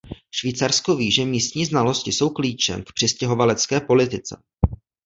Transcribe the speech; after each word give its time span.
Švýcarsko 0.31 0.95
ví, 0.95 1.11
že 1.11 1.25
místní 1.25 1.65
znalosti 1.65 2.11
jsou 2.11 2.29
klíčem 2.29 2.83
k 2.83 2.93
přistěhovalecké 2.93 3.79
politice. 3.81 4.41